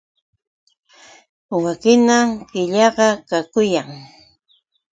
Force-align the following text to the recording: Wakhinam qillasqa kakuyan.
Wakhinam 1.63 2.27
qillasqa 2.49 3.07
kakuyan. 3.29 3.89